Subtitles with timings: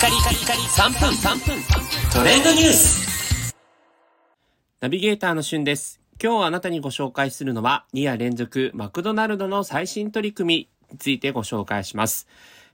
[0.00, 1.62] カリカリカリ3分3分
[2.10, 3.54] トレンドニュース
[4.80, 6.00] ナビゲーターのしゅんです。
[6.18, 12.28] 今日あなたにご紹介するのは2夜連続マクドナルドの最新取り組みについてご紹介します。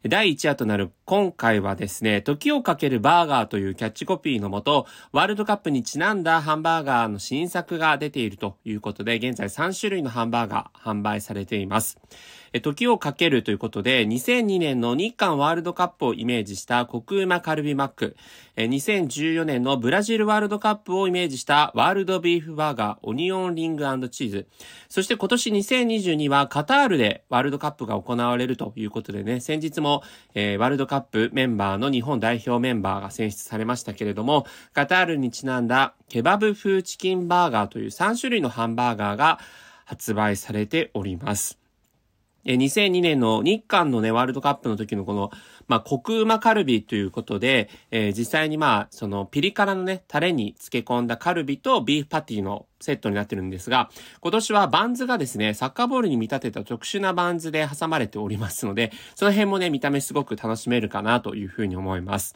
[0.09, 11.98] 第1夜となる今回はですね、時をかけるバーガーというキャッチコピーのもと、ワールドカップにちなんだハンバーガーの新作が出ているということで、現在3種類のハンバーガー販売されています。
[12.62, 18.16] 時をかけるということで、2002年の日韓ワールドカップをイメージしたコクうまカルビマック、
[18.56, 24.47] 2014年のブラジルワールドカップをイメージしたワールドビーフバーガー、オニオンリングチーズ、
[24.88, 29.95] そして今年2022はカタールでワールドカップが行われるということでね、先日も、
[30.34, 39.38] えー、ワールドカップメンバーの日本代表メンバーが選出されましたけれども、カタールにちなんだケバブ風チキンバーガーという3種類のハンバーガーが
[39.84, 41.66] 発売されております。
[42.55, 45.30] 2002年の日韓のね、ワールドカップの時のこの、
[45.69, 62.34] まあ、コクうまカルビということで、えー、実際にまあ、そのピリ辛のね、タレに漬け込んだカルビとビーフパティのセットになってるんですが、今年はバンズがですね、サッカーボールに見立てた特殊なバンズで挟まれておりますので、その辺もね、見た目すごく楽しめるかなというふうに思います。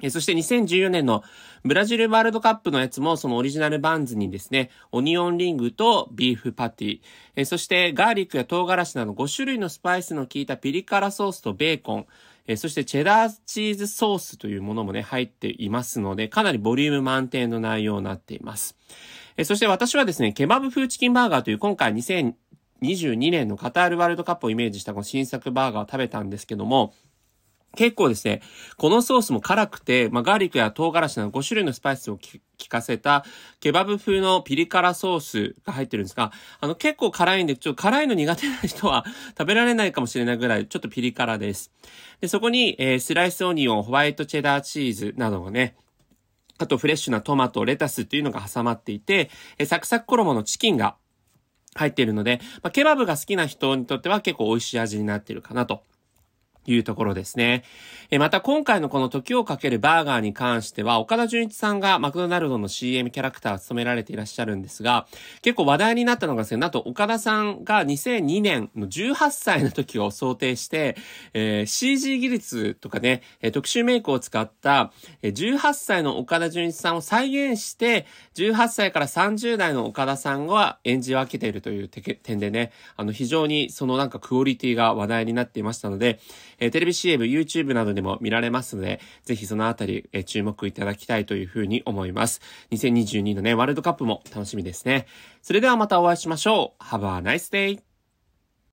[0.00, 1.24] えそして2014年の
[1.64, 7.00] ブラジルワールドカップのやつもそのオリジナルバンズにですね、オニオンリングとビーフパティ、
[7.34, 12.06] えそしてガーリックや唐辛子など5種類のスパイスの効いたピリ辛ソースとベーコン、
[12.46, 18.76] えそしてチェダーチーズソースというものもね、入っていますので、かなりボリューム満点の内容になっています。
[19.36, 26.94] えそして私はですね、ケバブ風チキンバーガーという今回2022年のカタールワールドカップをイメージしたこの新作バーガーを食べたんですけども、
[27.76, 28.42] 結構ですね、
[28.76, 32.20] このソースも辛くて、まあ、ガーリックや唐辛子など5種類のスパイスを効
[32.68, 33.24] かせた、
[33.60, 39.04] ケバブ風のピリ辛ソースが入ってるんですが、あの、結構辛いんで、ちょっと辛いの苦手な人は
[39.38, 41.70] 食べられないかもしれないぐらい、ちょっとピリ辛です。
[42.20, 45.76] で、そこに、えー、スライスオニオン、ホワイトチェダーチーズなどがね、
[46.58, 50.96] あとフレッシュなトマト、レタスっていうのが挟まっていて、えー、サクサク衣のチキンが
[51.74, 55.84] 入っているので、まあ、ケバブが好きな人にとっては結構美味しい味になってるかなと
[56.72, 57.64] いうところですね。
[58.10, 65.06] えまた今回のこの時をかけるバーガーに関しては、岡田純一さんがマクドナルドの CM キャラクターを務められていらっしゃるんですが、
[65.42, 70.96] 結構話題になったのがですね、なんと岡田さんが2002年の18歳の時を想定して、
[71.34, 74.92] えー、CG 技術とかね、特殊メイクを使った
[75.22, 86.20] 18歳の岡田純一さんを再現して、18歳から30代の岡田さんが演じ分けているという点でね、あの非常にそのなんかクオリティが話題になっていましたので、
[86.58, 92.40] えテレビ CM、YouTube などでも見られますので、ぜひそのあたり、え注目いただきたいというふうに思います。
[92.70, 95.06] 2022のね、ワールドカップも楽しみですね。
[95.42, 96.82] それではまたお会いしましょう。
[96.82, 97.87] Have a nice day!